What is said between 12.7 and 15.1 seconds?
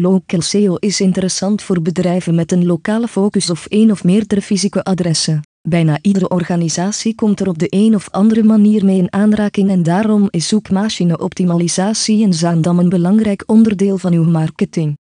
een belangrijk onderdeel van uw marketing.